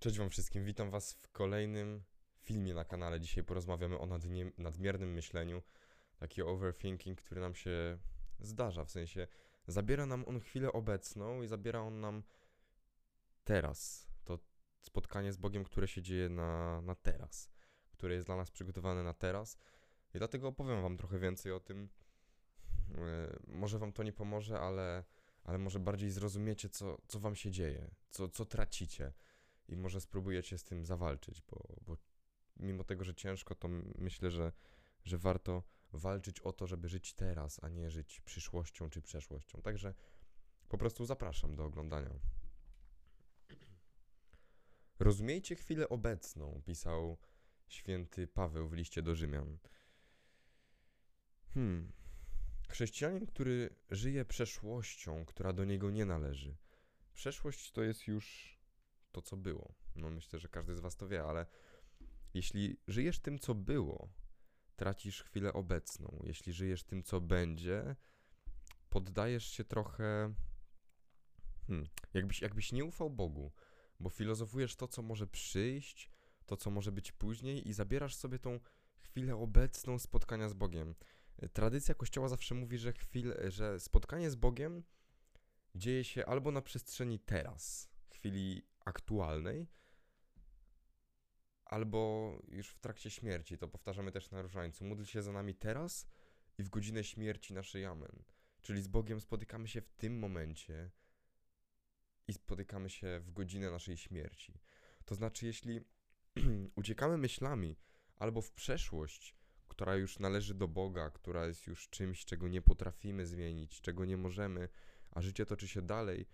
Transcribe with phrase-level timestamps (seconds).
[0.00, 2.02] Cześć Wam wszystkim, witam Was w kolejnym
[2.38, 3.20] filmie na kanale.
[3.20, 4.08] Dzisiaj porozmawiamy o
[4.58, 5.62] nadmiernym myśleniu,
[6.16, 7.98] taki overthinking, który nam się
[8.38, 9.26] zdarza, w sensie
[9.66, 12.22] zabiera nam on chwilę obecną i zabiera on nam
[13.44, 14.38] teraz, to
[14.80, 17.50] spotkanie z Bogiem, które się dzieje na, na teraz,
[17.92, 19.58] które jest dla nas przygotowane na teraz.
[20.14, 21.88] I dlatego opowiem Wam trochę więcej o tym.
[22.94, 25.04] E, może Wam to nie pomoże, ale,
[25.44, 29.12] ale może bardziej zrozumiecie, co, co Wam się dzieje, co, co tracicie
[29.70, 31.96] i może spróbujecie z tym zawalczyć, bo, bo
[32.56, 34.52] mimo tego, że ciężko, to myślę, że,
[35.04, 39.62] że warto walczyć o to, żeby żyć teraz, a nie żyć przyszłością czy przeszłością.
[39.62, 39.94] Także
[40.68, 42.10] po prostu zapraszam do oglądania.
[44.98, 47.18] Rozumiejcie chwilę obecną, pisał
[47.68, 49.58] święty Paweł w liście do Rzymian.
[51.54, 51.92] Hmm.
[52.68, 56.56] Chrześcijanin, który żyje przeszłością, która do niego nie należy.
[57.14, 58.58] Przeszłość to jest już
[59.12, 59.74] to, co było.
[59.96, 61.46] No myślę, że każdy z Was to wie, ale
[62.34, 64.08] jeśli żyjesz tym, co było,
[64.76, 66.22] tracisz chwilę obecną.
[66.24, 67.96] Jeśli żyjesz tym, co będzie,
[68.88, 70.34] poddajesz się trochę.
[71.66, 73.52] Hmm, jakbyś, jakbyś nie ufał Bogu,
[74.00, 76.10] bo filozofujesz to, co może przyjść,
[76.46, 78.60] to, co może być później, i zabierasz sobie tą
[79.00, 80.94] chwilę obecną spotkania z Bogiem.
[81.52, 84.82] Tradycja Kościoła zawsze mówi, że, chwil, że spotkanie z Bogiem
[85.74, 89.66] dzieje się albo na przestrzeni teraz, chwili aktualnej,
[91.70, 93.58] albo już w trakcie śmierci.
[93.58, 94.84] To powtarzamy też na różańcu.
[94.84, 96.06] Módl się za nami teraz
[96.58, 98.22] i w godzinę śmierci naszej amen.
[98.62, 100.90] Czyli z Bogiem spotykamy się w tym momencie
[102.28, 104.60] i spotykamy się w godzinę naszej śmierci.
[105.04, 105.80] To znaczy, jeśli
[106.76, 107.76] uciekamy myślami
[108.16, 109.34] albo w przeszłość,
[109.68, 114.16] która już należy do Boga, która jest już czymś, czego nie potrafimy zmienić, czego nie
[114.16, 114.68] możemy,
[115.10, 116.26] a życie toczy się dalej,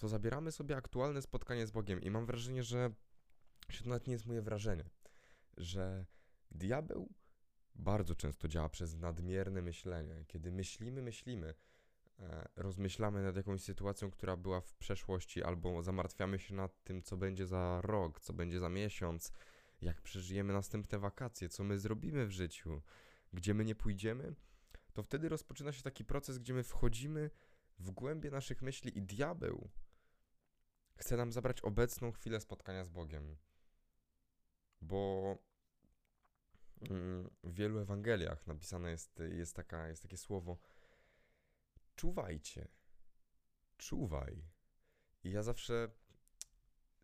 [0.00, 2.90] to zabieramy sobie aktualne spotkanie z Bogiem i mam wrażenie, że
[3.82, 4.84] to nawet nie jest moje wrażenie,
[5.56, 6.06] że
[6.50, 7.14] diabeł
[7.74, 10.24] bardzo często działa przez nadmierne myślenie.
[10.26, 11.54] Kiedy myślimy, myślimy,
[12.18, 17.16] e, rozmyślamy nad jakąś sytuacją, która była w przeszłości, albo zamartwiamy się nad tym, co
[17.16, 19.32] będzie za rok, co będzie za miesiąc,
[19.80, 22.82] jak przeżyjemy następne wakacje, co my zrobimy w życiu,
[23.32, 24.34] gdzie my nie pójdziemy,
[24.92, 27.30] to wtedy rozpoczyna się taki proces, gdzie my wchodzimy
[27.78, 29.70] w głębie naszych myśli i diabeł
[31.00, 33.36] chce nam zabrać obecną chwilę spotkania z Bogiem.
[34.80, 35.36] Bo
[36.90, 40.58] mm, w wielu Ewangeliach napisane jest, jest, taka, jest takie słowo
[41.96, 42.68] czuwajcie,
[43.76, 44.44] czuwaj.
[45.24, 45.90] I ja zawsze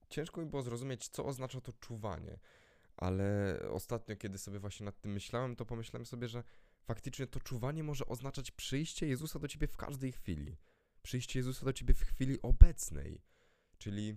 [0.09, 2.39] ciężko mi było zrozumieć, co oznacza to czuwanie,
[2.97, 6.45] ale ostatnio, kiedy sobie właśnie nad tym myślałem, to pomyślałem sobie, że
[6.85, 10.57] faktycznie to czuwanie może oznaczać przyjście Jezusa do ciebie w każdej chwili.
[11.03, 13.23] Przyjście Jezusa do ciebie w chwili obecnej.
[13.79, 14.17] Czyli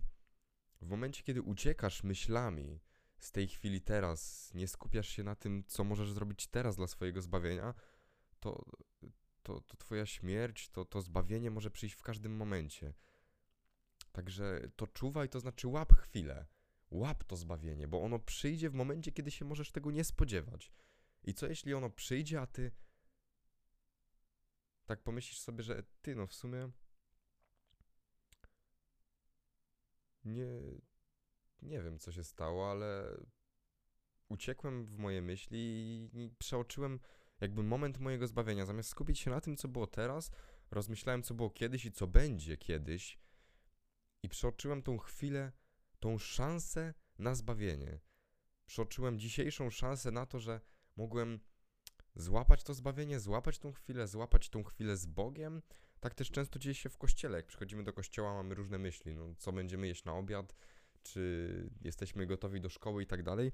[0.82, 2.80] w momencie, kiedy uciekasz myślami
[3.20, 7.22] z tej chwili teraz, nie skupiasz się na tym, co możesz zrobić teraz dla swojego
[7.22, 7.74] zbawienia,
[8.40, 8.66] to,
[9.44, 12.94] to, to twoja śmierć, to, to zbawienie może przyjść w każdym momencie.
[14.12, 16.46] Także to czuwaj, to znaczy łap chwilę.
[16.92, 20.72] Łap to zbawienie, bo ono przyjdzie w momencie, kiedy się możesz tego nie spodziewać.
[21.24, 22.72] I co jeśli ono przyjdzie, a ty
[24.86, 26.70] tak pomyślisz sobie, że ty, no w sumie
[30.30, 30.48] nie,
[31.62, 33.18] nie wiem, co się stało, ale
[34.30, 35.60] uciekłem w moje myśli
[36.14, 37.00] i przeoczyłem
[37.42, 38.66] jakby moment mojego zbawienia.
[38.66, 40.32] Zamiast skupić się na tym, co było teraz,
[40.72, 43.20] rozmyślałem, co było kiedyś i co będzie kiedyś,
[44.24, 45.52] i przeoczyłem tą chwilę,
[46.00, 48.00] tą szansę na zbawienie.
[48.66, 50.62] Przeoczyłem dzisiejszą szansę na to, że
[50.96, 51.40] mogłem
[52.16, 55.62] złapać to zbawienie, złapać tą chwilę, złapać tą chwilę z Bogiem,
[56.00, 57.38] tak też często dzieje się w kościele.
[57.38, 60.56] Jak przychodzimy do kościoła, mamy różne myśli, no, co będziemy jeść na obiad,
[61.04, 63.52] czy jesteśmy gotowi do szkoły i tak dalej.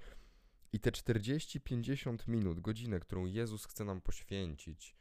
[0.73, 4.95] I te 40-50 minut, godzinę, którą Jezus chce nam poświęcić,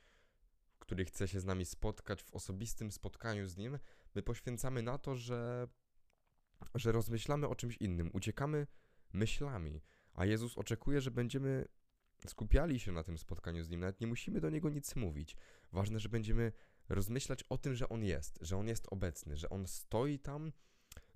[0.74, 3.78] w której chce się z nami spotkać w osobistym spotkaniu z Nim,
[4.14, 5.68] my poświęcamy na to, że,
[6.74, 8.66] że rozmyślamy o czymś innym, uciekamy
[9.12, 9.80] myślami,
[10.12, 11.68] a Jezus oczekuje, że będziemy
[12.26, 15.36] skupiali się na tym spotkaniu z Nim, nawet nie musimy do Niego nic mówić.
[15.72, 16.52] Ważne, że będziemy
[16.88, 20.52] rozmyślać o tym, że On jest, że On jest obecny, że On stoi tam,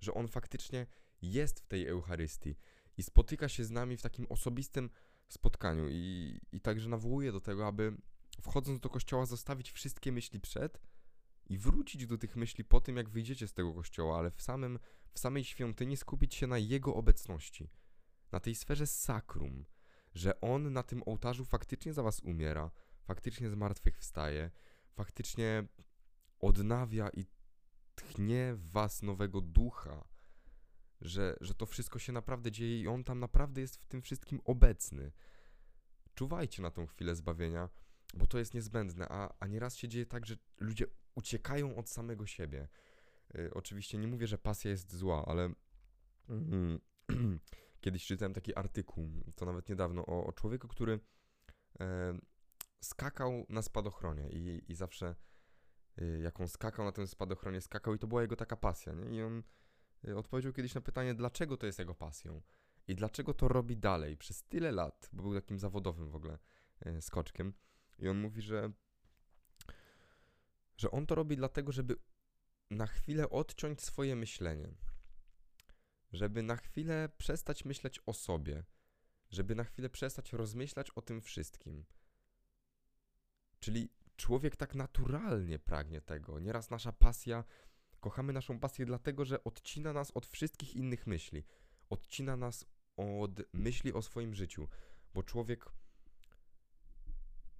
[0.00, 0.87] że On faktycznie
[1.23, 2.56] jest w tej Eucharystii
[2.97, 4.91] i spotyka się z nami w takim osobistym
[5.29, 5.88] spotkaniu.
[5.88, 7.97] I, i także nawołuję do tego, aby
[8.43, 10.81] wchodząc do kościoła zostawić wszystkie myśli przed
[11.47, 14.79] i wrócić do tych myśli po tym, jak wyjdziecie z tego kościoła, ale w, samym,
[15.12, 17.70] w samej świątyni skupić się na Jego obecności,
[18.32, 19.65] na tej sferze sakrum,
[20.15, 22.70] że On na tym ołtarzu faktycznie za was umiera,
[23.05, 24.50] faktycznie z martwych wstaje,
[24.99, 25.65] faktycznie
[26.39, 27.27] odnawia i
[27.95, 30.05] tchnie w was nowego ducha.
[31.00, 34.41] że, że to wszystko się naprawdę dzieje i On tam naprawdę jest w tym wszystkim
[34.45, 35.12] obecny.
[36.15, 37.69] Czuwajcie na tą chwilę zbawienia,
[38.15, 42.27] bo to jest niezbędne, a, a nieraz się dzieje tak, że ludzie uciekają od samego
[42.27, 42.69] siebie.
[43.35, 45.53] Y, oczywiście nie mówię, że pasja jest zła, ale
[46.29, 46.81] mm,
[47.83, 51.01] kiedyś czytałem taki artykuł, to nawet niedawno, o, o człowieku, który
[51.81, 52.19] e,
[52.81, 55.15] skakał na spadochronie i, i zawsze
[56.03, 59.17] y, jak on skakał na tym spadochronie, skakał i to była jego taka pasja, nie?
[59.19, 59.43] I on
[60.09, 62.43] y, odpowiedział kiedyś na pytanie, dlaczego to jest jego pasją
[62.89, 66.39] i dlaczego to robi dalej przez tyle lat, bo był takim zawodowym w ogóle
[66.87, 67.53] y, skoczkiem.
[67.99, 68.73] I on mówi, że,
[70.77, 71.97] że on to robi dlatego, żeby
[72.71, 74.75] na chwilę odciąć swoje myślenie,
[76.13, 78.65] żeby na chwilę przestać myśleć o sobie,
[79.31, 81.85] żeby na chwilę przestać rozmyślać o tym wszystkim.
[83.60, 86.38] Czyli człowiek tak naturalnie pragnie tego.
[86.40, 87.44] Nieraz nasza pasja,
[88.00, 91.44] kochamy naszą pasję dlatego, że odcina nas od wszystkich innych myśli.
[91.90, 92.64] Odcina nas
[92.96, 94.69] od myśli o swoim życiu,
[95.14, 95.72] bo człowiek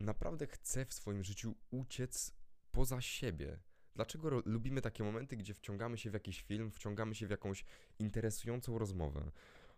[0.01, 2.35] naprawdę chce w swoim życiu uciec
[2.73, 3.59] poza siebie.
[3.95, 7.65] Dlaczego lubimy takie momenty, gdzie wciągamy się w jakiś film, wciągamy się w jakąś
[7.99, 9.31] interesującą rozmowę?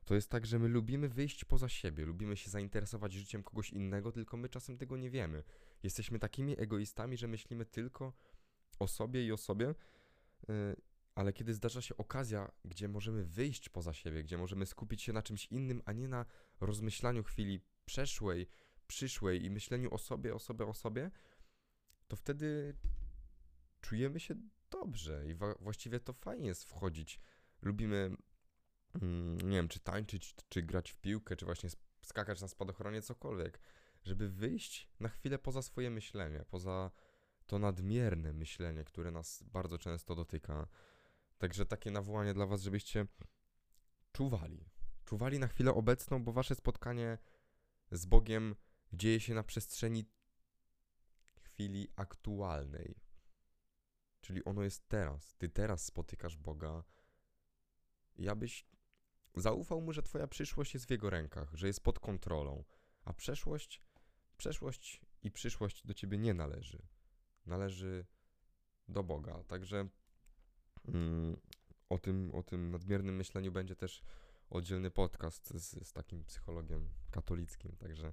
[0.04, 4.12] To jest tak, że my lubimy wyjść poza siebie, lubimy się zainteresować życiem kogoś innego,
[4.12, 5.42] tylko my czasem tego nie wiemy.
[5.82, 8.12] Jesteśmy takimi egoistami, że myślimy tylko
[8.78, 9.74] o sobie i o sobie,
[10.48, 10.76] yy,
[11.14, 15.22] ale kiedy zdarza się okazja, gdzie możemy wyjść poza siebie, gdzie możemy skupić się na
[15.22, 16.26] czymś innym, a nie na
[16.60, 18.46] rozmyślaniu chwili przeszłej,
[18.86, 21.10] przyszłej i myśleniu o sobie, o sobie, o sobie,
[22.08, 22.76] to wtedy
[23.80, 24.34] czujemy się
[24.70, 27.20] dobrze i właściwie to fajnie jest wchodzić.
[27.62, 28.16] Lubimy,
[29.44, 31.70] nie wiem, czy tańczyć, czy grać w piłkę, czy właśnie
[32.02, 33.60] skakać na spadochronie, cokolwiek,
[34.02, 36.90] żeby wyjść na chwilę poza swoje myślenie, poza
[37.46, 40.68] to nadmierne myślenie, które nas bardzo często dotyka.
[41.38, 43.06] Także takie nawołanie dla Was, żebyście
[44.12, 44.64] czuwali.
[45.04, 47.18] Czuwali na chwilę obecną, bo Wasze spotkanie
[47.90, 48.54] z Bogiem
[48.92, 50.04] dzieje się na przestrzeni
[51.40, 53.00] chwili aktualnej.
[54.20, 55.34] Czyli ono jest teraz.
[55.34, 56.84] Ty teraz spotykasz Boga.
[58.16, 58.66] I abyś
[59.36, 62.64] zaufał mu, że twoja przyszłość jest w jego rękach, że jest pod kontrolą,
[63.04, 63.82] a przeszłość,
[64.36, 66.82] przeszłość i przyszłość do ciebie nie należy.
[67.46, 68.06] Należy
[68.88, 69.44] do Boga.
[69.44, 69.88] Także
[70.88, 71.36] mm,
[71.88, 74.02] o, tym, o tym nadmiernym myśleniu będzie też
[74.50, 77.76] oddzielny podcast z, z takim psychologiem katolickim.
[77.76, 78.12] Także,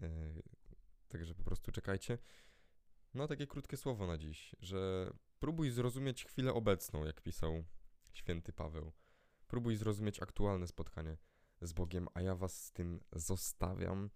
[0.00, 0.42] yy,
[1.08, 2.18] także po prostu czekajcie.
[3.14, 7.64] No, takie krótkie słowo na dziś, że próbuj zrozumieć chwilę obecną, jak pisał
[8.12, 8.92] święty Paweł.
[9.46, 11.16] Próbuj zrozumieć aktualne spotkanie
[11.60, 14.10] z Bogiem, a ja was z tym zostawiam.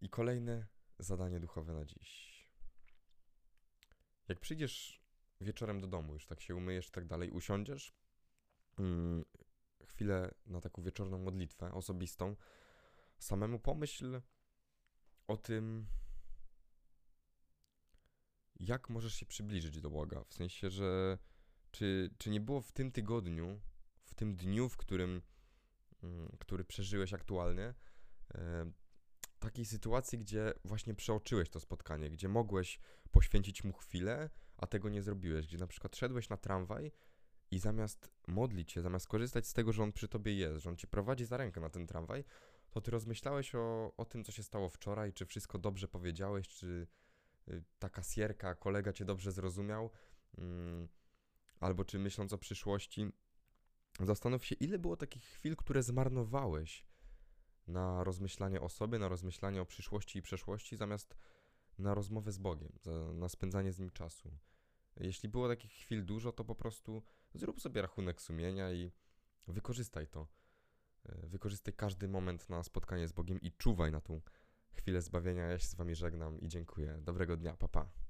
[0.00, 0.66] I kolejne
[0.98, 2.36] zadanie duchowe na dziś.
[4.28, 5.02] Jak przyjdziesz
[5.40, 7.94] wieczorem do domu, już tak się umyjesz i tak dalej, usiądziesz,
[8.78, 9.24] mm,
[9.84, 12.36] chwilę na taką wieczorną modlitwę osobistą,
[13.18, 14.20] samemu pomyśl
[15.26, 15.86] o tym,
[18.60, 20.24] jak możesz się przybliżyć do Boga?
[20.24, 21.18] W sensie, że
[21.76, 23.60] czy, czy nie było w tym tygodniu,
[24.04, 25.22] w tym dniu, w którym,
[26.02, 27.74] mm, który przeżyłeś aktualnie,
[28.34, 28.70] e,
[29.38, 32.80] takiej sytuacji, gdzie właśnie przeoczyłeś to spotkanie, gdzie mogłeś
[33.10, 36.92] poświęcić mu chwilę, a tego nie zrobiłeś, gdzie na przykład szedłeś na tramwaj
[37.50, 40.76] i zamiast modlić się, zamiast korzystać z tego, że on przy tobie jest, że on
[40.76, 42.24] cię prowadzi za rękę na ten tramwaj,
[42.70, 46.86] to ty rozmyślałeś o, o tym, co się stało wczoraj, czy wszystko dobrze powiedziałeś, czy
[47.48, 49.90] Y, ta kasjerka, kolega cię dobrze zrozumiał,
[50.38, 50.88] mm,
[51.60, 53.06] albo czy myśląc o przyszłości,
[54.00, 56.84] zastanów się, ile było takich chwil, które zmarnowałeś
[57.66, 61.16] na rozmyślanie o sobie, na rozmyślanie o przyszłości i przeszłości, zamiast
[61.78, 62.72] na rozmowę z Bogiem,
[63.14, 64.38] na spędzanie z Nim czasu.
[64.96, 67.02] Jeśli było takich chwil dużo, to po prostu
[67.34, 68.92] zrób sobie rachunek sumienia i
[69.48, 70.28] wykorzystaj to.
[71.08, 74.20] Y, wykorzystaj każdy moment na spotkanie z Bogiem i czuwaj na tą
[74.72, 75.42] chwilę zbawienia.
[75.42, 76.98] Ja się z wami żegnam i dziękuję.
[77.02, 77.84] Dobrego dnia, papa.
[77.84, 78.05] Pa.